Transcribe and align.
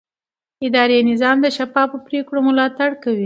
اداري 0.65 0.97
نظام 1.11 1.37
د 1.41 1.45
شفافو 1.57 1.97
پریکړو 2.05 2.39
ملاتړ 2.47 2.89
کوي. 3.03 3.19